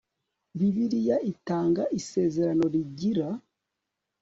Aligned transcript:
Bibiliya 0.57 1.17
itanga 1.31 1.83
isezerano 1.99 2.63
rigira 2.73 3.27